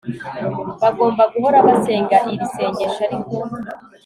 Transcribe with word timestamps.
bagomba 0.81 1.23
guhora 1.33 1.57
basenga 1.67 2.17
iri 2.33 2.45
sengesho 2.53 3.01
Ariko 3.07 3.35